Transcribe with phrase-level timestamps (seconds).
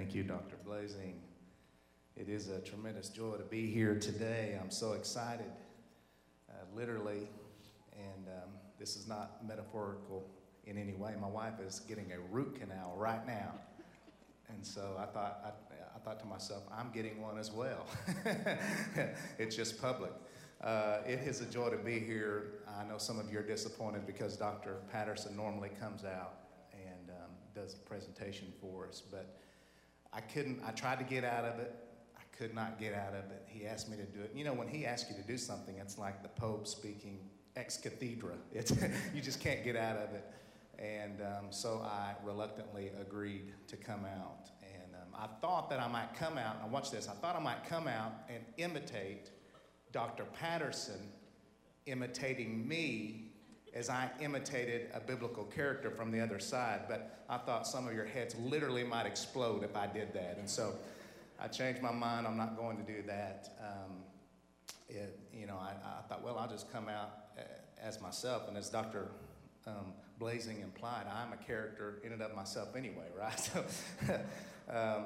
[0.00, 0.56] Thank you, Dr.
[0.64, 1.20] Blaising.
[2.16, 4.58] It is a tremendous joy to be here today.
[4.58, 5.52] I'm so excited,
[6.48, 7.28] uh, literally,
[7.92, 10.26] and um, this is not metaphorical
[10.64, 11.12] in any way.
[11.20, 13.52] My wife is getting a root canal right now.
[14.48, 15.48] And so I thought, I,
[15.94, 17.84] I thought to myself, I'm getting one as well.
[19.38, 20.12] it's just public.
[20.62, 22.62] Uh, it is a joy to be here.
[22.66, 24.76] I know some of you are disappointed because Dr.
[24.90, 26.36] Patterson normally comes out
[26.72, 29.36] and um, does a presentation for us, but
[30.12, 31.74] I couldn't, I tried to get out of it.
[32.16, 33.44] I could not get out of it.
[33.46, 34.32] He asked me to do it.
[34.34, 37.18] You know, when he asks you to do something, it's like the Pope speaking
[37.56, 38.34] ex cathedra.
[38.52, 38.72] It's,
[39.14, 40.24] you just can't get out of it.
[40.78, 44.50] And um, so I reluctantly agreed to come out.
[44.62, 47.40] And um, I thought that I might come out, and watch this, I thought I
[47.40, 49.30] might come out and imitate
[49.92, 50.24] Dr.
[50.24, 51.00] Patterson
[51.86, 53.29] imitating me
[53.74, 57.94] as I imitated a biblical character from the other side, but I thought some of
[57.94, 60.36] your heads literally might explode if I did that.
[60.38, 60.74] And so
[61.38, 62.26] I changed my mind.
[62.26, 63.50] I'm not going to do that.
[63.60, 63.96] Um,
[64.88, 67.42] it, you know, I, I, thought, well, I'll just come out uh,
[67.80, 68.48] as myself.
[68.48, 69.08] And as Dr.
[69.66, 73.38] Um, Blaising implied, I'm a character in and of myself anyway, right?
[73.38, 73.64] So
[74.68, 75.04] um,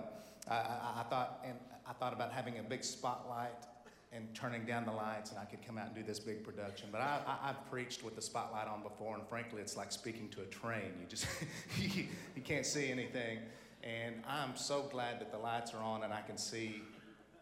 [0.49, 1.55] I, I, I, thought, and
[1.87, 3.67] I thought about having a big spotlight
[4.15, 6.89] and turning down the lights, and I could come out and do this big production.
[6.93, 10.43] But I, have preached with the spotlight on before, and frankly, it's like speaking to
[10.43, 10.93] a train.
[11.01, 11.27] You just
[11.79, 13.39] you, you can't see anything.
[13.83, 16.81] And I'm so glad that the lights are on and I can see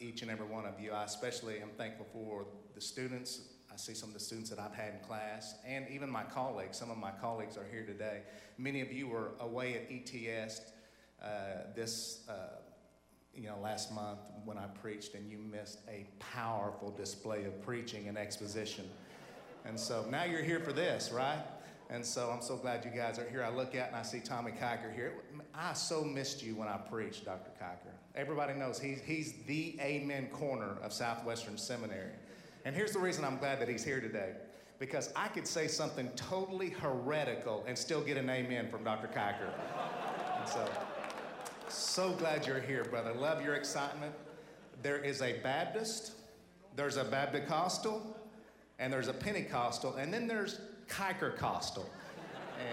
[0.01, 0.91] each and every one of you.
[0.91, 3.43] I especially am thankful for the students.
[3.73, 6.77] I see some of the students that I've had in class, and even my colleagues.
[6.77, 8.23] Some of my colleagues are here today.
[8.59, 10.63] Many of you were away at ETS
[11.23, 11.29] uh,
[11.77, 12.21] this.
[12.29, 12.62] Uh,
[13.35, 18.09] you know, last month when I preached, and you missed a powerful display of preaching
[18.09, 18.89] and exposition.
[19.65, 21.43] And so now you're here for this, right?
[21.89, 23.45] And so I'm so glad you guys are here.
[23.45, 25.13] I look out and I see Tommy Kiker here.
[25.55, 27.51] I so missed you when I preached, Dr.
[27.63, 27.93] Kiker.
[28.15, 32.13] Everybody knows he's, he's the amen corner of Southwestern Seminary.
[32.65, 34.33] And here's the reason I'm glad that he's here today
[34.79, 39.09] because I could say something totally heretical and still get an amen from Dr.
[39.09, 39.53] Kiker.
[40.39, 40.69] And so
[41.73, 43.13] so glad you're here, brother.
[43.13, 44.15] Love your excitement.
[44.83, 46.13] There is a Baptist,
[46.77, 48.17] there's a Baptist-costal,
[48.79, 51.89] and there's a Pentecostal, and then there's Kiker-costal.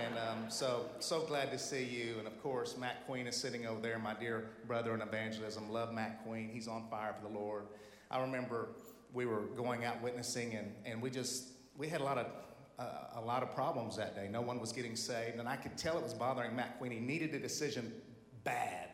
[0.04, 2.16] And um, so, so glad to see you.
[2.20, 5.72] And of course, Matt Queen is sitting over there, my dear brother in evangelism.
[5.72, 6.50] Love Matt Queen.
[6.52, 7.64] He's on fire for the Lord.
[8.12, 8.70] I remember
[9.14, 12.28] we were going out witnessing, and, and we just, we had a lot of
[12.80, 14.30] uh, a lot of problems that day.
[14.32, 16.92] No one was getting saved, and I could tell it was bothering Matt Queen.
[16.92, 17.92] He needed a decision
[18.50, 18.90] bad.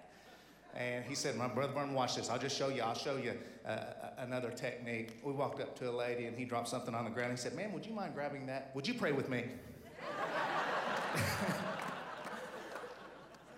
[0.76, 2.30] And he said, My brother Vernon, watch this.
[2.30, 2.82] I'll just show you.
[2.82, 3.34] I'll show you
[3.66, 5.18] uh, uh, another technique.
[5.24, 7.32] We walked up to a lady and he dropped something on the ground.
[7.32, 8.72] He said, Ma'am, would you mind grabbing that?
[8.76, 9.46] Would you pray with me?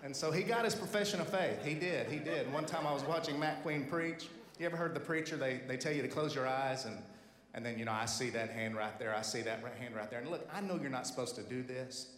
[0.04, 1.64] and so he got his profession of faith.
[1.64, 2.08] He did.
[2.08, 2.52] He did.
[2.52, 4.28] One time I was watching Matt Queen preach.
[4.60, 5.36] You ever heard the preacher?
[5.36, 6.98] They, they tell you to close your eyes and
[7.54, 9.12] and then, you know, I see that hand right there.
[9.16, 10.20] I see that hand right there.
[10.20, 12.10] And look, I know you're not supposed to do this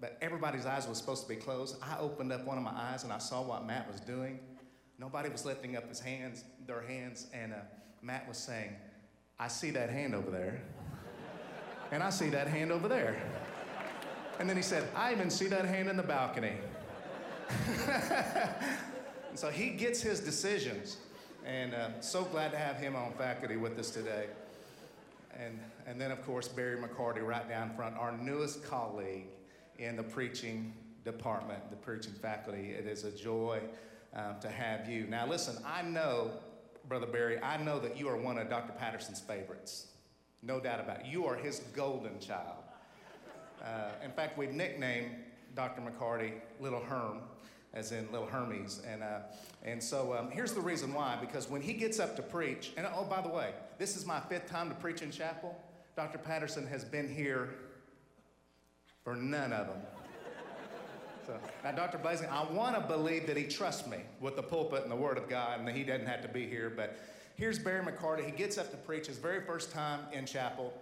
[0.00, 1.76] but everybody's eyes was supposed to be closed.
[1.82, 4.38] I opened up one of my eyes and I saw what Matt was doing.
[4.98, 7.58] Nobody was lifting up his hands, their hands, and uh,
[8.02, 8.76] Matt was saying,
[9.38, 10.62] "I see that hand over there,
[11.90, 13.20] and I see that hand over there."
[14.38, 16.52] And then he said, "I even see that hand in the balcony."
[17.88, 20.98] and so he gets his decisions,
[21.44, 24.26] and uh, so glad to have him on faculty with us today.
[25.38, 29.26] And, and then, of course, Barry McCarty right down front, our newest colleague
[29.78, 30.72] in the preaching
[31.04, 32.70] department, the preaching faculty.
[32.70, 33.60] It is a joy
[34.14, 35.06] um, to have you.
[35.06, 36.30] Now, listen, I know,
[36.88, 38.72] Brother Barry, I know that you are one of Dr.
[38.72, 39.88] Patterson's favorites.
[40.42, 41.06] No doubt about it.
[41.06, 42.64] You are his golden child.
[43.62, 45.10] Uh, in fact, we've nicknamed
[45.54, 45.80] Dr.
[45.80, 47.20] McCarty Little Herm,
[47.72, 48.82] as in Little Hermes.
[48.86, 49.20] And, uh,
[49.62, 52.86] and so um, here's the reason why because when he gets up to preach, and
[52.94, 55.58] oh, by the way, this is my fifth time to preach in chapel.
[55.96, 56.18] Dr.
[56.18, 57.54] Patterson has been here
[59.04, 59.80] for none of them.
[61.26, 61.98] So, now, Dr.
[61.98, 65.16] Blaising, I want to believe that he trusts me with the pulpit and the Word
[65.16, 66.72] of God and that he doesn't have to be here.
[66.74, 66.98] But
[67.36, 68.24] here's Barry McCarty.
[68.24, 70.74] He gets up to preach his very first time in chapel,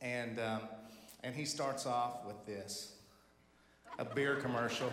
[0.00, 0.62] and, um,
[1.22, 2.94] and he starts off with this
[3.98, 4.92] a beer commercial.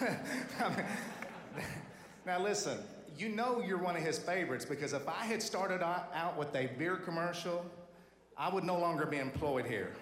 [2.26, 2.78] now, listen,
[3.16, 6.68] you know you're one of his favorites because if I had started out with a
[6.78, 7.64] beer commercial,
[8.36, 9.92] I would no longer be employed here.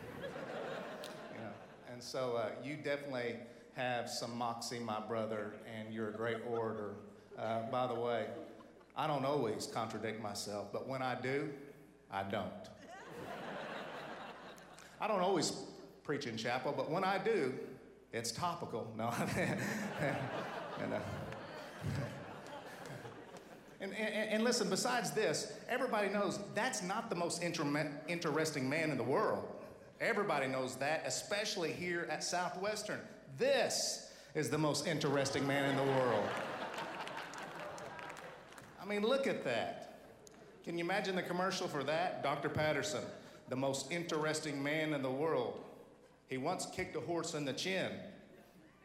[1.93, 3.35] And so uh, you definitely
[3.75, 6.95] have some moxie, my brother, and you're a great orator.
[7.37, 8.27] Uh, by the way,
[8.97, 11.51] I don't always contradict myself, but when I do,
[12.11, 12.53] I don't.
[15.01, 15.53] I don't always
[16.05, 17.55] preach in chapel, but when I do,
[18.13, 18.93] it's topical.
[18.97, 19.13] No,
[20.83, 20.99] And, uh,
[23.81, 28.91] and, and, and, listen, besides this, everybody knows that's not the most inter- interesting man
[28.91, 29.60] in the world.
[30.01, 33.01] Everybody knows that, especially here at Southwestern.
[33.37, 36.27] This is the most interesting man in the world.
[38.81, 39.99] I mean, look at that.
[40.65, 42.23] Can you imagine the commercial for that?
[42.23, 42.49] Dr.
[42.49, 43.03] Patterson,
[43.51, 45.63] the most interesting man in the world.
[46.29, 47.91] He once kicked a horse in the chin.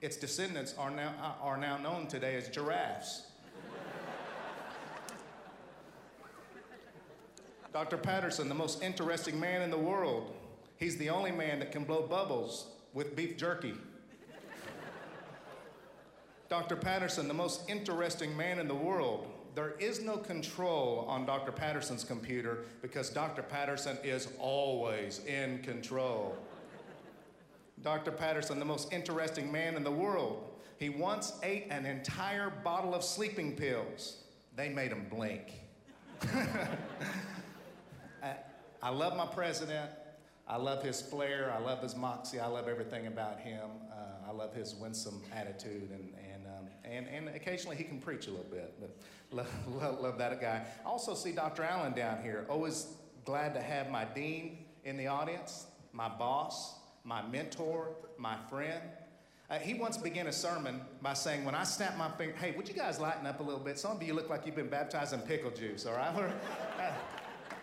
[0.01, 3.23] Its descendants are now, uh, are now known today as giraffes.
[7.71, 7.97] Dr.
[7.97, 10.33] Patterson, the most interesting man in the world.
[10.77, 13.73] He's the only man that can blow bubbles with beef jerky.
[16.49, 16.75] Dr.
[16.75, 19.27] Patterson, the most interesting man in the world.
[19.55, 21.51] There is no control on Dr.
[21.51, 23.41] Patterson's computer because Dr.
[23.41, 26.37] Patterson is always in control.
[27.81, 28.11] Dr.
[28.11, 30.43] Patterson, the most interesting man in the world.
[30.77, 34.23] He once ate an entire bottle of sleeping pills.
[34.55, 35.53] They made him blink.
[38.81, 39.89] I love my president.
[40.47, 41.51] I love his flair.
[41.55, 42.39] I love his moxie.
[42.39, 43.67] I love everything about him.
[43.91, 48.27] Uh, I love his winsome attitude, and and, um, and and occasionally he can preach
[48.27, 48.75] a little bit.
[48.79, 48.95] But
[49.31, 50.65] love, love, love that guy.
[50.85, 51.63] I also see Dr.
[51.63, 52.45] Allen down here.
[52.49, 52.87] Always
[53.25, 58.81] glad to have my dean in the audience, my boss, my mentor, my friend.
[59.49, 62.67] Uh, he once began a sermon by saying, When I snap my finger, hey, would
[62.67, 63.77] you guys lighten up a little bit?
[63.77, 66.33] Some of you look like you've been baptized in pickle juice, all right?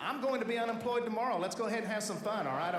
[0.03, 1.39] I'm going to be unemployed tomorrow.
[1.39, 2.75] Let's go ahead and have some fun, all right?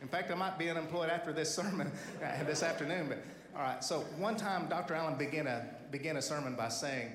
[0.00, 1.92] In fact, I might be unemployed after this sermon
[2.46, 3.08] this afternoon.
[3.08, 3.22] But
[3.54, 3.84] all right.
[3.84, 4.94] So one time, Dr.
[4.94, 7.10] Allen began a began a sermon by saying,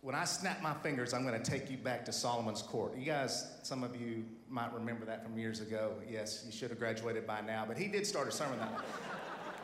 [0.00, 3.04] "When I snap my fingers, I'm going to take you back to Solomon's court." You
[3.04, 5.94] guys, some of you might remember that from years ago.
[6.08, 7.64] Yes, you should have graduated by now.
[7.66, 8.72] But he did start a sermon that.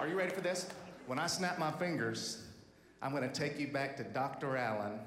[0.01, 0.69] Are you ready for this?
[1.07, 2.43] When I snap my fingers,
[3.01, 4.57] I'm going to take you back to Dr.
[4.57, 4.99] Allen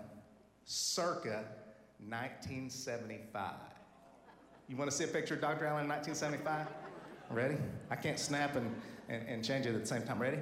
[0.69, 1.45] circa
[2.07, 3.54] 1975.
[4.68, 5.66] You want to see a picture of Dr.
[5.66, 6.68] Allen in 1975?
[7.31, 7.57] Ready?
[7.89, 8.71] I can't snap and,
[9.10, 10.19] and, and change it at the same time.
[10.19, 10.38] Ready?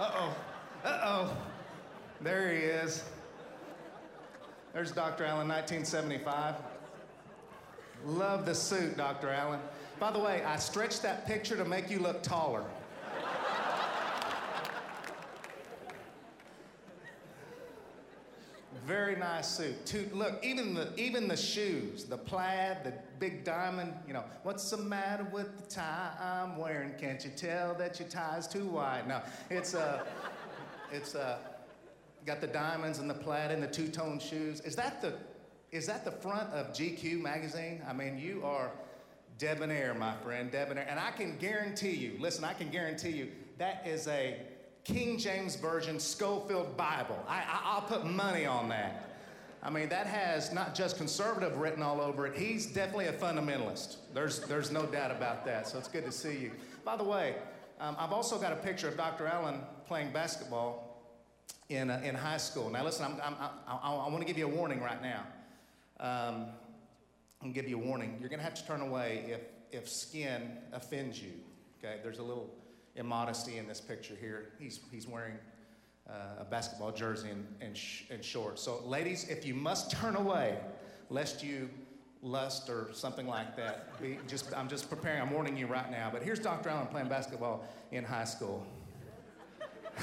[0.00, 0.36] Uh oh.
[0.82, 1.36] Uh oh.
[2.22, 3.04] There he is.
[4.72, 5.24] There's Dr.
[5.24, 6.54] Allen, 1975.
[8.06, 9.28] Love the suit, Dr.
[9.28, 9.60] Allen.
[10.00, 12.64] By the way, I stretched that picture to make you look taller.
[18.86, 19.86] Very nice suit.
[19.86, 23.94] Two, look, even the even the shoes, the plaid, the big diamond.
[24.08, 26.92] You know, what's the matter with the tie I'm wearing?
[26.98, 29.06] Can't you tell that your tie's too wide?
[29.06, 30.04] No, it's a, uh,
[30.90, 31.38] it's a, uh,
[32.26, 34.60] got the diamonds and the plaid and the two-tone shoes.
[34.60, 35.14] Is that the,
[35.70, 37.82] is that the front of GQ magazine?
[37.88, 38.72] I mean, you are
[39.38, 40.86] debonair, my friend, debonair.
[40.88, 43.28] And I can guarantee you, listen, I can guarantee you,
[43.58, 44.36] that is a
[44.84, 47.18] King James Version Scofield Bible.
[47.28, 49.10] I, will put money on that.
[49.62, 52.36] I mean, that has not just conservative written all over it.
[52.36, 53.96] He's definitely a fundamentalist.
[54.12, 55.68] There's, there's no doubt about that.
[55.68, 56.50] So it's good to see you.
[56.84, 57.36] By the way,
[57.78, 59.26] um, I've also got a picture of Dr.
[59.26, 61.00] Allen playing basketball
[61.68, 62.70] in, uh, in high school.
[62.70, 65.26] Now, listen, I'm, I'm, i I, I want to give you a warning right now.
[66.00, 66.46] Um,
[67.42, 68.16] to give you a warning.
[68.20, 69.40] You're going to have to turn away if,
[69.82, 71.32] if skin offends you.
[71.78, 71.98] Okay?
[72.02, 72.50] There's a little
[72.96, 74.50] immodesty in this picture here.
[74.58, 75.34] He's, he's wearing
[76.08, 78.62] uh, a basketball jersey and, and, sh- and shorts.
[78.62, 80.58] So, ladies, if you must turn away,
[81.10, 81.68] lest you
[82.22, 83.88] lust or something like that,
[84.28, 86.10] just, I'm just preparing, I'm warning you right now.
[86.12, 86.68] But here's Dr.
[86.68, 88.66] Allen playing basketball in high school.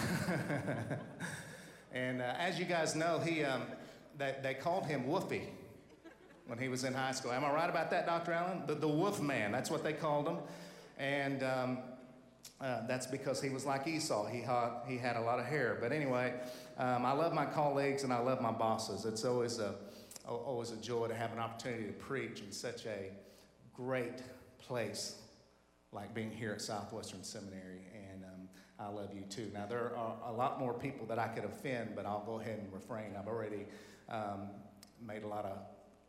[1.93, 3.63] and uh, as you guys know, he, um,
[4.17, 5.43] they, they called him Woofy
[6.47, 7.31] when he was in high school.
[7.31, 8.33] Am I right about that, Dr.
[8.33, 8.63] Allen?
[8.67, 10.37] The, the Wolf Man, that's what they called him.
[10.97, 11.77] And um,
[12.61, 14.27] uh, that's because he was like Esau.
[14.27, 15.77] He had, he had a lot of hair.
[15.79, 16.33] But anyway,
[16.77, 19.05] um, I love my colleagues and I love my bosses.
[19.05, 19.75] It's always a,
[20.27, 23.11] always a joy to have an opportunity to preach in such a
[23.73, 24.21] great
[24.59, 25.15] place
[25.91, 27.87] like being here at Southwestern Seminary.
[28.11, 29.49] And um, I love you too.
[29.53, 32.59] Now, there are a lot more people that I could offend, but I'll go ahead
[32.59, 33.15] and refrain.
[33.17, 33.65] I've already
[34.09, 34.49] um,
[35.05, 35.57] made a lot of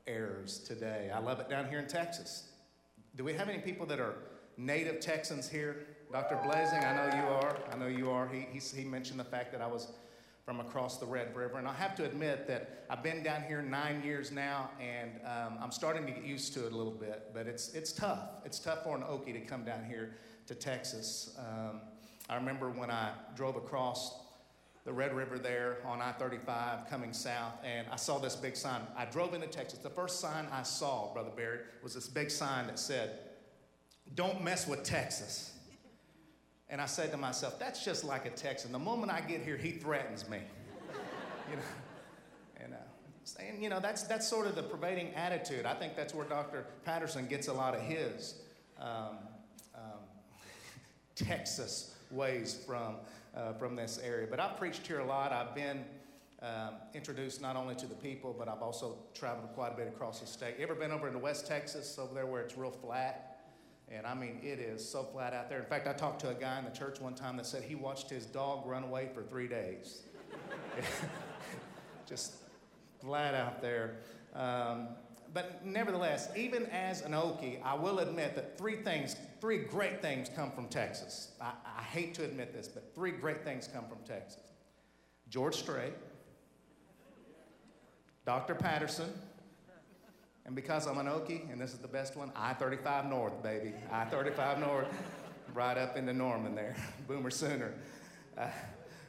[0.09, 1.11] errors today.
[1.15, 2.49] I love it down here in Texas.
[3.17, 4.15] Do we have any people that are
[4.57, 5.87] native Texans here?
[6.13, 6.41] Dr.
[6.43, 7.57] Blaising, I know you are.
[7.73, 8.29] I know you are.
[8.29, 9.93] He, he, he mentioned the fact that I was
[10.45, 11.59] from across the Red River.
[11.59, 15.59] And I have to admit that I've been down here nine years now, and um,
[15.63, 17.31] I'm starting to get used to it a little bit.
[17.33, 18.23] But it's, it's tough.
[18.45, 20.17] It's tough for an Okie to come down here
[20.49, 21.39] to Texas.
[21.39, 21.81] Um,
[22.29, 24.19] I remember when I drove across
[24.85, 28.81] the Red River there on I 35 coming south, and I saw this big sign.
[28.97, 29.79] I drove into Texas.
[29.79, 33.21] The first sign I saw, Brother Barry, was this big sign that said,
[34.17, 35.53] don't mess with Texas.
[36.71, 38.71] And I said to myself, that's just like a Texan.
[38.71, 40.39] The moment I get here, he threatens me.
[41.51, 41.63] you know,
[42.63, 45.67] and, uh, and you know that's that's sort of the pervading attitude.
[45.67, 46.67] I think that's where Dr.
[46.85, 48.37] Patterson gets a lot of his
[48.79, 49.19] um,
[49.75, 49.99] um,
[51.17, 52.97] Texas ways from
[53.35, 54.29] uh, from this area.
[54.31, 55.33] But I've preached here a lot.
[55.33, 55.85] I've been
[56.41, 60.21] um, introduced not only to the people, but I've also traveled quite a bit across
[60.21, 60.55] the state.
[60.59, 63.30] You ever been over into West Texas, over there where it's real flat?
[63.93, 65.59] And I mean, it is so flat out there.
[65.59, 67.75] In fact, I talked to a guy in the church one time that said he
[67.75, 70.03] watched his dog run away for three days.
[72.09, 72.35] Just
[73.01, 73.97] flat out there.
[74.35, 74.89] Um,
[75.33, 80.29] but nevertheless, even as an Okie, I will admit that three things, three great things
[80.35, 81.33] come from Texas.
[81.41, 84.43] I, I hate to admit this, but three great things come from Texas
[85.29, 85.93] George Strait,
[88.27, 88.55] Dr.
[88.55, 89.13] Patterson,
[90.47, 93.73] and because I'm an Okie, and this is the best one, I 35 North, baby.
[93.91, 94.89] I 35 North,
[95.55, 96.77] right up into Norman there.
[97.09, 97.75] Boomer Sooner.
[98.37, 98.49] Uh,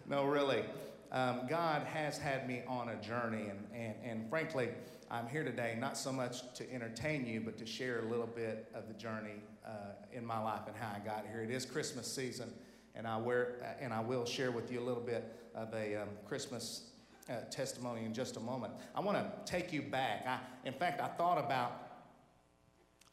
[0.07, 0.63] no, really.
[1.11, 4.69] Um, God has had me on a journey, and, and, and frankly,
[5.09, 8.71] I'm here today not so much to entertain you, but to share a little bit
[8.73, 11.41] of the journey uh, in my life and how I got here.
[11.41, 12.53] It is Christmas season,
[12.95, 15.97] and I, wear, uh, and I will share with you a little bit of a
[16.03, 16.90] um, Christmas
[17.31, 18.73] uh, testimony in just a moment.
[18.93, 20.25] I want to take you back.
[20.27, 21.88] I, in fact, I thought about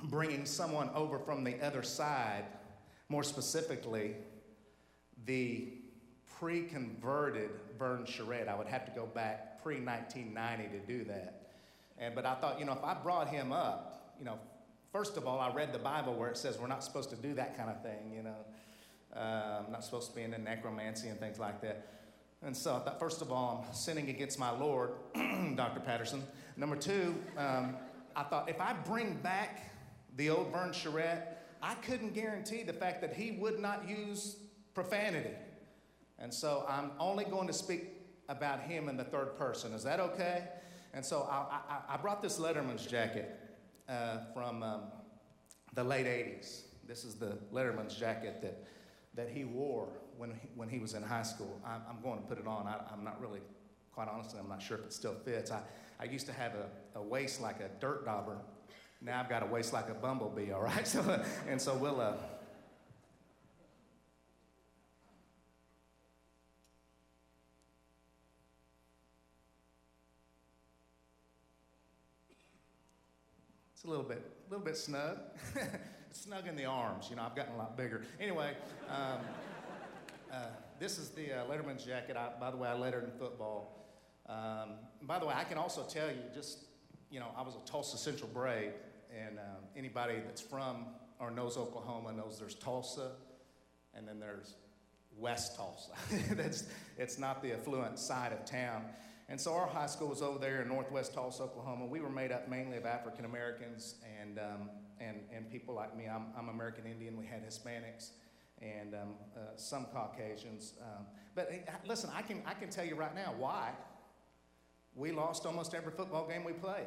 [0.04, 2.44] bringing someone over from the other side,
[3.08, 4.14] more specifically,
[5.26, 5.68] the
[6.38, 8.48] pre converted Vern Charette.
[8.48, 11.50] I would have to go back pre 1990 to do that.
[11.98, 14.38] And, but I thought, you know, if I brought him up, you know,
[14.92, 17.34] first of all, I read the Bible where it says we're not supposed to do
[17.34, 18.36] that kind of thing, you know.
[19.16, 21.88] Uh, I'm not supposed to be into necromancy and things like that.
[22.42, 24.92] And so I thought, first of all, I'm sinning against my Lord,
[25.56, 25.80] Dr.
[25.80, 26.22] Patterson.
[26.56, 27.76] Number two, um,
[28.14, 29.72] I thought if I bring back
[30.16, 34.36] the old Vern Charette, I couldn't guarantee the fact that he would not use
[34.72, 35.34] profanity.
[36.18, 37.90] And so I'm only going to speak
[38.28, 39.72] about him in the third person.
[39.72, 40.44] Is that okay?
[40.94, 43.38] And so I, I, I brought this Letterman's jacket
[43.88, 44.82] uh, from um,
[45.74, 46.62] the late 80s.
[46.86, 48.64] This is the Letterman's jacket that,
[49.14, 51.60] that he wore when he, when he was in high school.
[51.64, 52.66] I'm, I'm going to put it on.
[52.66, 53.40] I, am not really,
[53.92, 55.50] quite honestly, I'm not sure if it still fits.
[55.50, 55.60] I,
[56.00, 58.36] I used to have a, a waist like a dirt dauber.
[59.00, 60.86] Now I've got a waist like a bumblebee, all right?
[60.86, 62.00] So, and so we'll.
[62.00, 62.14] Uh,
[73.74, 75.20] It's a little bit, a little bit snug.
[76.10, 77.06] snug in the arms.
[77.10, 78.02] You know, I've gotten a lot bigger.
[78.20, 78.56] Anyway,
[78.90, 79.20] um,
[80.32, 80.46] uh,
[80.78, 82.16] this is the uh, Letterman's jacket.
[82.16, 83.86] I, by the way, I lettered in football.
[84.28, 86.64] Um, by the way, I can also tell you, just
[87.10, 88.72] you know, I was a Tulsa Central Brave,
[89.16, 90.86] and um, anybody that's from
[91.18, 93.12] or knows Oklahoma knows there's Tulsa,
[93.94, 94.54] and then there's
[95.16, 95.90] West Tulsa.
[96.34, 96.64] that's
[96.96, 98.84] it's not the affluent side of town.
[99.30, 101.84] And so our high school was over there in northwest Tulsa, Oklahoma.
[101.84, 104.70] We were made up mainly of African Americans and, um,
[105.00, 106.06] and, and people like me.
[106.08, 107.14] I'm, I'm American Indian.
[107.18, 108.12] We had Hispanics
[108.62, 110.74] and um, uh, some Caucasians.
[110.80, 111.50] Um, but
[111.86, 113.70] listen, I can, I can tell you right now why
[114.94, 116.86] we lost almost every football game we played.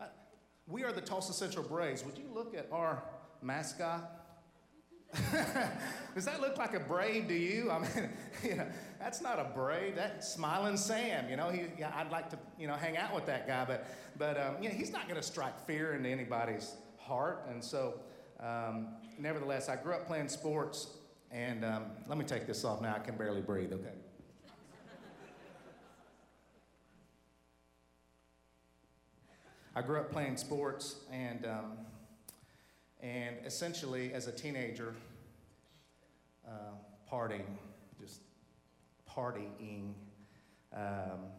[0.00, 0.04] Uh,
[0.68, 2.04] we are the Tulsa Central Braves.
[2.04, 3.02] Would you look at our
[3.42, 4.26] mascot?
[6.14, 7.70] Does that look like a brave to you?
[7.70, 8.10] I mean,
[8.44, 8.66] you know,
[8.98, 9.96] that's not a brave.
[9.96, 11.28] That's Smiling Sam.
[11.28, 13.86] You know, he, yeah, I'd like to, you know, hang out with that guy, but,
[14.18, 17.46] but um, you know, he's not going to strike fear into anybody's heart.
[17.48, 18.00] And so,
[18.40, 18.88] um,
[19.18, 20.88] nevertheless, I grew up playing sports,
[21.30, 22.94] and um, let me take this off now.
[22.94, 23.94] I can barely breathe, okay?
[29.74, 31.72] I grew up playing sports, and, um,
[33.00, 34.94] and essentially, as a teenager,
[36.48, 36.72] uh,
[37.12, 37.44] partying,
[38.00, 38.20] just
[39.06, 39.92] partying.
[40.72, 41.30] Um,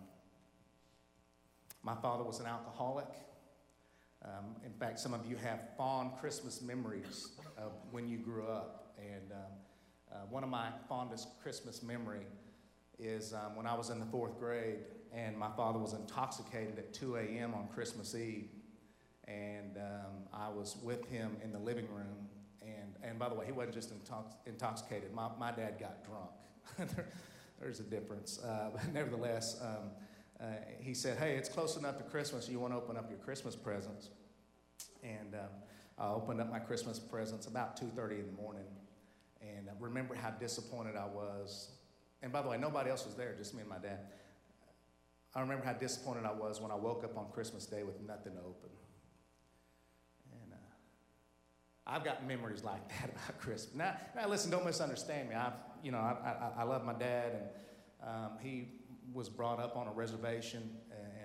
[1.81, 3.07] my father was an alcoholic.
[4.25, 8.93] Um, in fact, some of you have fond Christmas memories of when you grew up.
[8.97, 9.37] And um,
[10.11, 12.25] uh, one of my fondest Christmas memory
[12.99, 14.79] is um, when I was in the fourth grade
[15.13, 17.53] and my father was intoxicated at 2 a.m.
[17.53, 18.49] on Christmas Eve.
[19.27, 22.27] And um, I was with him in the living room.
[22.61, 26.29] And, and by the way, he wasn't just intox- intoxicated, my, my dad got drunk.
[26.95, 27.07] there,
[27.59, 28.39] there's a difference.
[28.43, 29.91] Uh, but nevertheless, um,
[30.41, 30.45] uh,
[30.79, 32.47] he said, Hey, it's close enough to Christmas.
[32.49, 34.09] You want to open up your Christmas presents?
[35.03, 35.49] And um,
[35.97, 38.65] I opened up my Christmas presents about 2.30 in the morning
[39.41, 41.71] and I remember how disappointed I was.
[42.21, 43.99] And by the way, nobody else was there, just me and my dad.
[45.35, 48.33] I remember how disappointed I was when I woke up on Christmas Day with nothing
[48.33, 48.69] to open.
[50.31, 53.75] And uh, I've got memories like that about Christmas.
[53.75, 55.35] Now, now listen, don't misunderstand me.
[55.35, 55.53] I've,
[55.83, 58.69] you know, I, I, I love my dad, and um, he
[59.13, 60.69] was brought up on a reservation,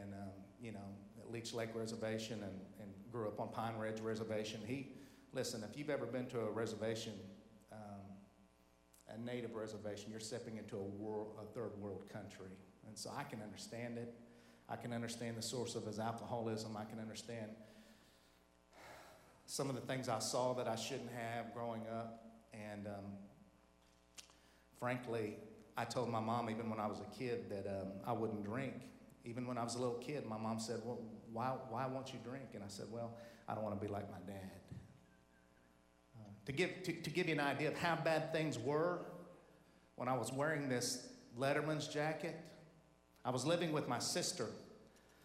[0.00, 0.78] and, um, you know,
[1.20, 4.60] at Leech Lake Reservation, and, and grew up on Pine Ridge Reservation.
[4.66, 4.92] He,
[5.32, 7.14] listen, if you've ever been to a reservation,
[7.72, 7.78] um,
[9.08, 12.56] a native reservation, you're stepping into a, world, a third world country.
[12.86, 14.14] And so I can understand it.
[14.68, 16.76] I can understand the source of his alcoholism.
[16.76, 17.50] I can understand
[19.46, 22.24] some of the things I saw that I shouldn't have growing up.
[22.54, 23.12] And um,
[24.78, 25.36] frankly,
[25.76, 28.74] I told my mom, even when I was a kid, that um, I wouldn't drink.
[29.24, 30.98] Even when I was a little kid, my mom said, Well,
[31.32, 32.50] why, why won't you drink?
[32.54, 33.16] And I said, Well,
[33.48, 34.60] I don't want to be like my dad.
[36.16, 39.06] Uh, to, give, to, to give you an idea of how bad things were,
[39.96, 42.36] when I was wearing this Letterman's jacket,
[43.24, 44.48] I was living with my sister.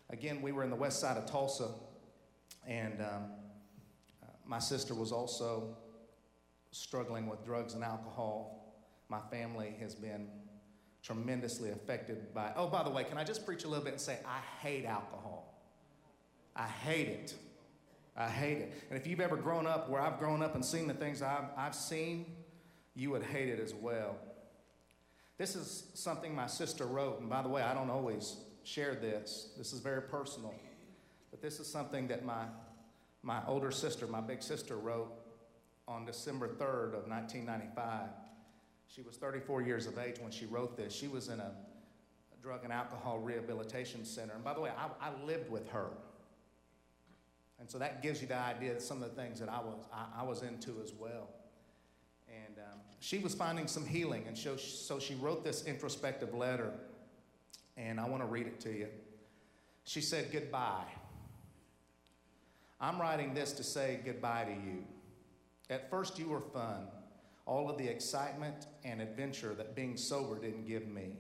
[0.10, 1.70] Again, we were in the west side of Tulsa,
[2.66, 3.24] and um,
[4.24, 5.76] uh, my sister was also
[6.72, 8.67] struggling with drugs and alcohol.
[9.10, 10.28] My family has been
[11.02, 12.52] tremendously affected by.
[12.56, 14.86] Oh, by the way, can I just preach a little bit and say, I hate
[14.86, 15.62] alcohol.
[16.56, 17.36] I hate it.
[18.16, 18.84] I hate it.
[18.90, 21.46] And if you've ever grown up where I've grown up and seen the things I've,
[21.56, 22.26] I've seen,
[22.96, 24.18] you would hate it as well.
[25.38, 29.52] This is something my sister wrote, and by the way, I don't always share this.
[29.56, 30.54] This is very personal.
[31.30, 32.46] But this is something that my,
[33.22, 35.12] my older sister, my big sister, wrote
[35.88, 38.10] on December 3rd of 1995.
[38.88, 40.94] She was 34 years of age when she wrote this.
[40.94, 41.52] She was in a,
[42.48, 44.34] drug and alcohol rehabilitation center.
[44.34, 45.90] And by the way, I, I, lived with her.
[47.60, 49.76] And so that gives you the idea of some of the things that I was,
[49.92, 51.28] I, I was into as well.
[52.30, 56.72] And um, she was finding some healing, and so, so she wrote this introspective letter,
[57.76, 58.88] and I want to read it to you.
[59.84, 60.86] She said, Goodbye.
[62.80, 64.84] I'm writing this to say goodbye to you.
[65.70, 66.88] At first, you were fun,
[67.46, 71.18] all of the excitement and adventure that being sober didn't give me.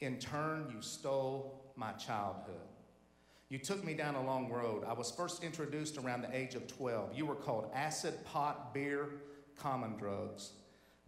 [0.00, 2.68] In turn, you stole my childhood.
[3.48, 4.84] You took me down a long road.
[4.86, 7.14] I was first introduced around the age of 12.
[7.14, 9.08] You were called acid, pot, beer,
[9.56, 10.52] common drugs.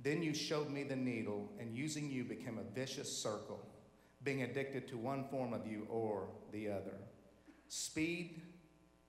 [0.03, 3.67] Then you showed me the needle, and using you became a vicious circle,
[4.23, 6.99] being addicted to one form of you or the other.
[7.69, 8.43] Speed,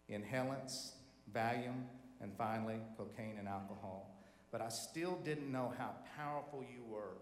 [0.10, 0.92] inhalants,
[1.32, 1.84] Valium,
[2.22, 4.18] and finally, cocaine and alcohol.
[4.52, 7.18] But I still didn't know how powerful you were.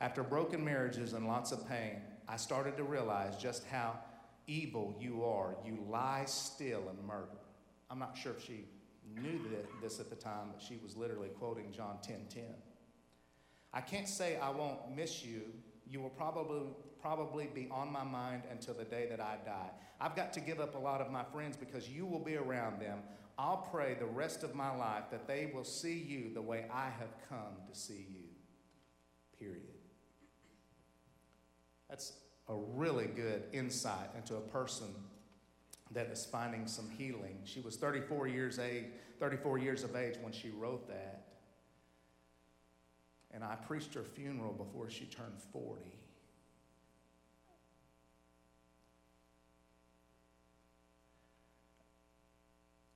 [0.00, 3.98] After broken marriages and lots of pain, I started to realize just how
[4.46, 5.56] evil you are.
[5.64, 7.38] You lie, steal, and murder.
[7.90, 8.64] I'm not sure if she
[9.14, 9.40] knew
[9.82, 12.44] this at the time, but she was literally quoting John 10 10.
[13.72, 15.42] I can't say I won't miss you.
[15.88, 16.62] You will probably,
[17.00, 19.70] probably be on my mind until the day that I die.
[20.00, 22.80] I've got to give up a lot of my friends because you will be around
[22.80, 23.00] them.
[23.42, 26.90] I'll pray the rest of my life that they will see you the way I
[26.98, 28.26] have come to see you.
[29.38, 29.62] Period.
[31.88, 32.12] That's
[32.50, 34.88] a really good insight into a person
[35.92, 37.38] that is finding some healing.
[37.44, 38.84] She was 34 years age,
[39.20, 41.24] 34 years of age when she wrote that.
[43.30, 45.80] And I preached her funeral before she turned 40.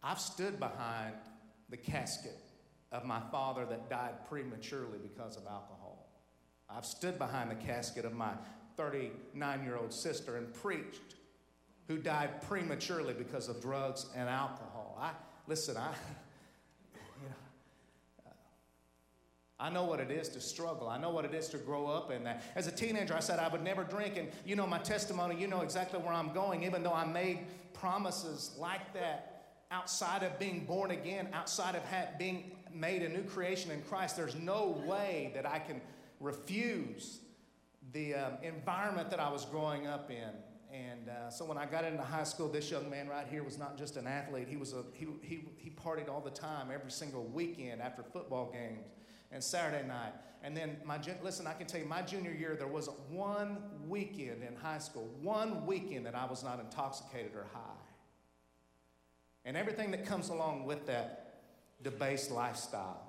[0.04, 1.14] I've stood behind
[1.70, 2.38] the casket
[2.92, 6.10] of my father that died prematurely because of alcohol.
[6.68, 8.32] I've stood behind the casket of my
[8.76, 11.14] 39 year old sister and preached
[11.88, 14.98] who died prematurely because of drugs and alcohol.
[15.00, 15.12] I
[15.46, 15.88] listen, I
[17.22, 18.32] you know,
[19.58, 20.88] I know what it is to struggle.
[20.88, 22.42] I know what it is to grow up in that.
[22.54, 25.46] As a teenager, I said I would never drink, and you know my testimony, you
[25.46, 27.40] know exactly where I'm going, even though I made
[27.72, 29.33] promises like that
[29.74, 31.82] outside of being born again, outside of
[32.18, 34.16] being made a new creation in Christ.
[34.16, 35.80] There's no way that I can
[36.20, 37.18] refuse
[37.92, 40.30] the um, environment that I was growing up in.
[40.72, 43.58] And uh, so when I got into high school, this young man right here was
[43.58, 44.48] not just an athlete.
[44.48, 48.50] He was a he, he, he partied all the time, every single weekend after football
[48.52, 48.86] games
[49.30, 50.12] and Saturday night.
[50.42, 53.58] And then my listen, I can tell you, my junior year there was one
[53.88, 57.60] weekend in high school, one weekend that I was not intoxicated or high.
[59.44, 61.40] And everything that comes along with that
[61.82, 63.02] debased lifestyle.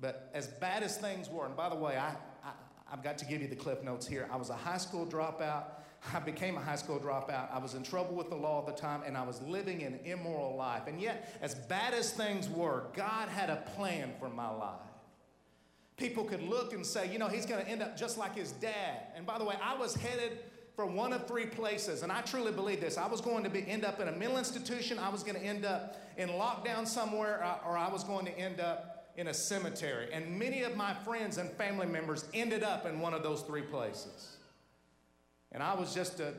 [0.00, 2.10] But as bad as things were, and by the way, I,
[2.44, 2.52] I
[2.90, 4.28] I've got to give you the cliff notes here.
[4.32, 5.64] I was a high school dropout.
[6.14, 7.52] I became a high school dropout.
[7.52, 9.98] I was in trouble with the law at the time, and I was living an
[10.04, 10.82] immoral life.
[10.86, 14.80] And yet, as bad as things were, God had a plan for my life.
[15.96, 18.52] People could look and say, you know, he's going to end up just like his
[18.52, 19.08] dad.
[19.16, 20.38] And by the way, I was headed
[20.78, 22.04] for one of three places.
[22.04, 22.98] And I truly believe this.
[22.98, 25.42] I was going to be, end up in a mental institution, I was going to
[25.42, 29.34] end up in lockdown somewhere, uh, or I was going to end up in a
[29.34, 30.08] cemetery.
[30.12, 33.62] And many of my friends and family members ended up in one of those three
[33.62, 34.36] places.
[35.50, 36.32] And I was just a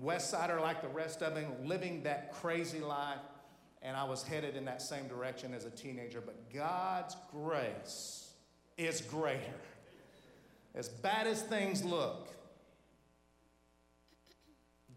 [0.00, 3.20] West Sider like the rest of them, living that crazy life.
[3.80, 6.20] And I was headed in that same direction as a teenager.
[6.20, 8.30] But God's grace
[8.76, 9.38] is greater.
[10.74, 12.34] As bad as things look,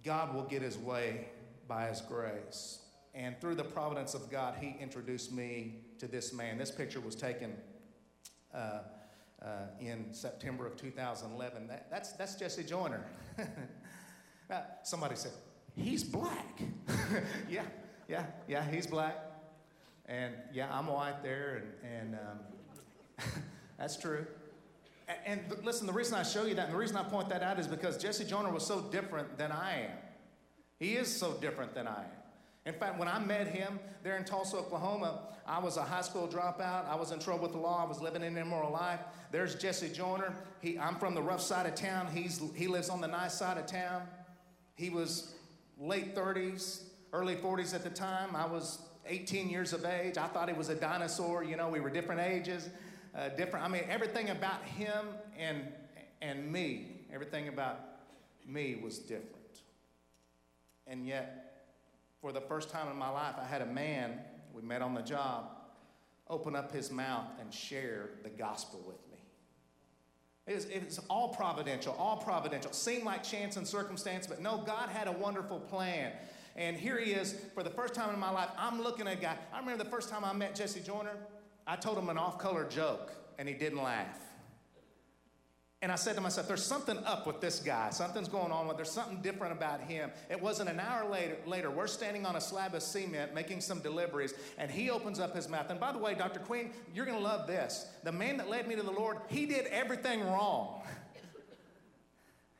[0.04, 1.28] God will get his way
[1.68, 2.80] by his grace.
[3.14, 6.58] And through the providence of God, he introduced me to this man.
[6.58, 7.56] This picture was taken
[8.54, 8.82] uh,
[9.42, 9.48] uh,
[9.80, 11.68] in September of 2011.
[11.68, 13.04] That, that's, that's Jesse Joyner.
[14.50, 15.32] now, somebody said,
[15.76, 16.62] he's black.
[17.50, 17.64] yeah,
[18.08, 19.16] yeah, yeah, he's black.
[20.06, 23.26] And yeah, I'm white there, and, and um,
[23.78, 24.26] that's true.
[25.08, 27.41] And, and listen, the reason I show you that, and the reason I point that
[27.41, 29.98] out is because Jesse Joyner was so different than I am.
[30.80, 32.17] He is so different than I am.
[32.65, 36.28] In fact, when I met him there in Tulsa, Oklahoma, I was a high school
[36.28, 36.86] dropout.
[36.88, 37.82] I was in trouble with the law.
[37.82, 39.00] I was living an immoral life.
[39.32, 40.36] There's Jesse Joyner.
[40.60, 42.08] He, I'm from the rough side of town.
[42.13, 44.04] He's, he lives on the nice side of town.
[44.76, 45.34] He was
[45.80, 48.36] late 30s, early 40s at the time.
[48.36, 50.17] I was 18 years of age.
[50.17, 51.43] I thought he was a dinosaur.
[51.43, 52.67] You know, we were different ages,
[53.18, 53.66] uh, different.
[53.66, 55.64] I mean, everything about him and,
[56.22, 57.80] and me, everything about
[58.46, 59.34] me was different.
[60.86, 61.66] And yet,
[62.22, 64.20] for the first time in my life, I had a man,
[64.54, 65.52] we met on the job,
[66.30, 69.18] open up his mouth and share the gospel with me.
[70.46, 72.72] It was, it was all providential, all providential.
[72.72, 76.14] Seemed like chance and circumstance, but no, God had a wonderful plan.
[76.56, 79.22] And here he is, for the first time in my life, I'm looking at a
[79.22, 79.38] guy.
[79.54, 81.18] I remember the first time I met Jesse Joyner,
[81.68, 84.18] I told him an off color joke, and he didn't laugh.
[85.84, 87.92] And I said to myself, there's something up with this guy.
[87.92, 90.10] Something's going on with There's something different about him.
[90.28, 93.80] It wasn't an hour later, later, we're standing on a slab of cement making some
[93.82, 95.70] deliveries, and he opens up his mouth.
[95.70, 96.40] And by the way, Dr.
[96.40, 97.86] Queen, you're to love this.
[98.04, 100.82] The man that led me to the Lord, he did everything wrong.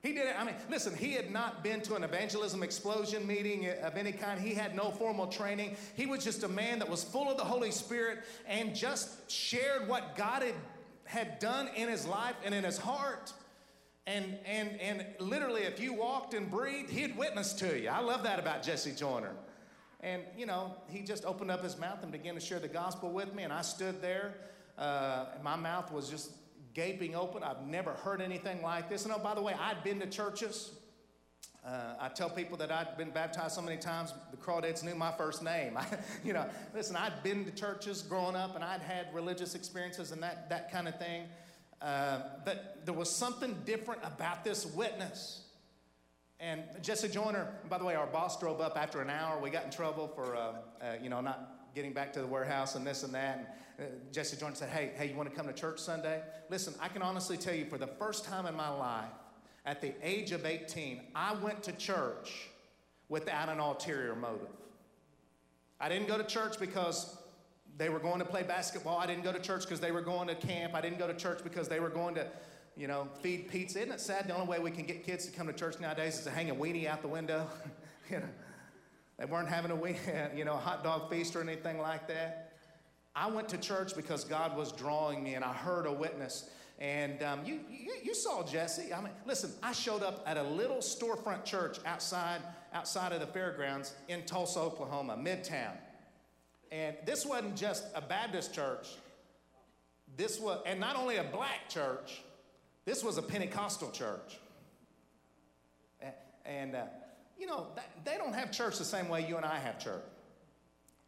[0.04, 0.36] He did it.
[0.38, 4.40] I mean, listen, he had not been to an evangelism explosion meeting of any kind.
[4.40, 5.76] He had no formal training.
[5.96, 9.88] He was just a man that was full of the Holy Spirit and just shared
[9.88, 10.54] what God had
[11.08, 13.34] had done in his life and in his heart.
[14.06, 17.90] And, and, and literally, if you walked and breathed, he'd witness to you.
[17.90, 19.34] I love that about Jesse Joyner.
[20.02, 23.10] And, you know, he just opened up his mouth and began to share the gospel
[23.10, 23.44] with me.
[23.44, 24.36] And I stood there.
[24.78, 26.32] Uh, my mouth was just
[26.78, 27.42] gaping open.
[27.42, 29.04] I've never heard anything like this.
[29.04, 30.74] And oh, by the way, I'd been to churches.
[31.66, 35.12] Uh, I tell people that I'd been baptized so many times, the crawdads knew my
[35.12, 35.78] first name.
[36.24, 40.22] You know, listen, I'd been to churches growing up and I'd had religious experiences and
[40.22, 41.24] that, that kind of thing.
[41.82, 45.46] Uh, but there was something different about this witness.
[46.40, 49.40] And Jesse Joyner, by the way, our boss drove up after an hour.
[49.42, 50.40] We got in trouble for, uh,
[50.80, 53.58] uh you know, not getting back to the warehouse and this and that.
[53.78, 56.22] And uh, Jesse Joyner said, hey, hey, you want to come to church Sunday?
[56.50, 59.06] Listen, I can honestly tell you for the first time in my life,
[59.66, 62.50] at the age of 18, I went to church
[63.10, 64.48] without an ulterior motive.
[65.80, 67.18] I didn't go to church because
[67.78, 68.98] they were going to play basketball.
[68.98, 70.74] I didn't go to church because they were going to camp.
[70.74, 72.28] I didn't go to church because they were going to,
[72.76, 73.80] you know, feed pizza.
[73.80, 76.18] Isn't it sad the only way we can get kids to come to church nowadays
[76.18, 77.48] is to hang a weenie out the window?
[78.10, 78.30] you know,
[79.18, 82.54] they weren't having a you know, a hot dog feast or anything like that.
[83.16, 86.50] I went to church because God was drawing me and I heard a witness.
[86.80, 88.94] And um, you, you, you, saw Jesse.
[88.94, 93.26] I mean, listen, I showed up at a little storefront church outside, outside of the
[93.26, 95.72] fairgrounds in Tulsa, Oklahoma, Midtown.
[96.72, 98.90] And this wasn't just a Baptist church.
[100.16, 102.22] This was, and not only a black church,
[102.86, 104.38] this was a Pentecostal church.
[106.00, 106.14] And,
[106.46, 106.86] and uh,
[107.40, 107.68] you know,
[108.04, 110.04] they don't have church the same way you and I have church.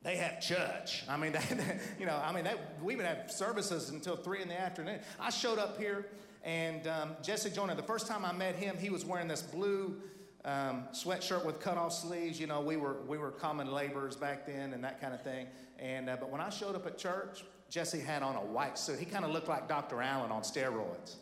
[0.02, 1.04] They have church.
[1.10, 4.42] I mean, they, they, you know, I mean, they, we would have services until three
[4.42, 5.00] in the afternoon.
[5.20, 6.08] I showed up here,
[6.44, 7.76] and um, Jesse Joyner.
[7.76, 10.02] The first time I met him, he was wearing this blue
[10.46, 12.40] um, sweatshirt with cut-off sleeves.
[12.40, 15.48] You know, we were we were common laborers back then, and that kind of thing.
[15.80, 19.00] And uh, but when I showed up at church, Jesse had on a white suit.
[19.00, 20.02] He kind of looked like Dr.
[20.02, 21.16] Allen on steroids.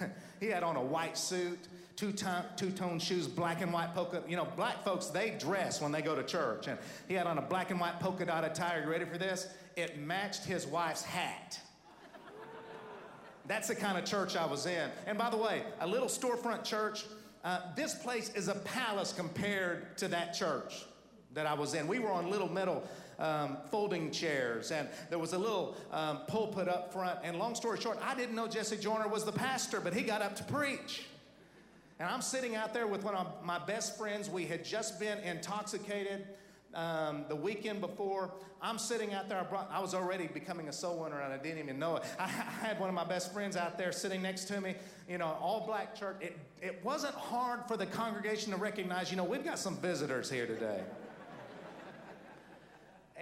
[0.40, 1.58] he had on a white suit
[2.10, 4.22] two-tone, shoes, black and white polka.
[4.28, 6.66] You know, black folks, they dress when they go to church.
[6.66, 8.82] And he had on a black and white polka dot attire.
[8.82, 9.48] You ready for this?
[9.76, 11.58] It matched his wife's hat.
[13.46, 14.90] That's the kind of church I was in.
[15.06, 17.04] And by the way, a little storefront church,
[17.44, 20.84] uh, this place is a palace compared to that church
[21.34, 21.88] that I was in.
[21.88, 22.82] We were on little metal
[23.18, 27.18] um, folding chairs, and there was a little um, pulpit up front.
[27.24, 30.22] And long story short, I didn't know Jesse Joyner was the pastor, but he got
[30.22, 31.04] up to preach.
[32.02, 34.28] And I'm sitting out there with one of my best friends.
[34.28, 36.26] We had just been intoxicated
[36.74, 38.32] um, the weekend before.
[38.60, 39.38] I'm sitting out there.
[39.38, 42.02] I, brought, I, was already becoming a soul winner, and I didn't even know it.
[42.18, 44.74] I, I, had one of my best friends out there sitting next to me.
[45.08, 46.16] You know, all black church.
[46.20, 49.12] It, it wasn't hard for the congregation to recognize.
[49.12, 50.80] You know, we've got some visitors here today.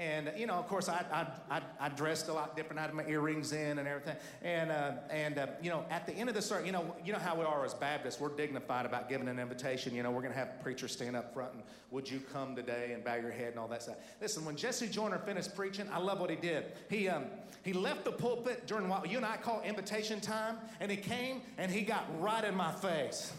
[0.00, 2.78] And, you know, of course, I, I, I, I, dressed a lot different.
[2.78, 4.16] I had my earrings in and everything.
[4.40, 7.12] And, uh, and uh, you know, at the end of the service, you know, you
[7.12, 8.18] know how we are as Baptists.
[8.18, 9.94] We're dignified about giving an invitation.
[9.94, 12.92] You know, we're going to have preachers stand up front and, would you come today
[12.94, 13.96] and bow your head and all that stuff.
[14.22, 16.72] Listen, when Jesse Joyner finished preaching, I love what he did.
[16.88, 17.26] He, um,
[17.62, 21.42] he left the pulpit during what you and I call invitation time, and he came
[21.58, 23.34] and he got right in my face.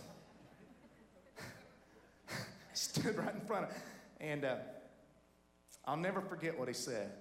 [2.74, 3.72] Stood right in front of,
[4.20, 4.58] and, uh,
[5.86, 7.12] I'll never forget what he said.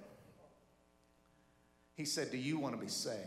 [1.96, 3.18] He said, Do you want to be saved?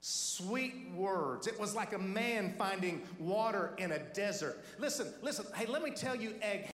[0.00, 1.46] Sweet words.
[1.46, 4.64] It was like a man finding water in a desert.
[4.78, 5.46] Listen, listen.
[5.54, 6.71] Hey, let me tell you, Egg,